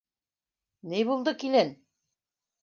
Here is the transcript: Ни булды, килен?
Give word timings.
Ни 0.93 1.01
булды, 1.09 1.35
килен? 1.45 1.71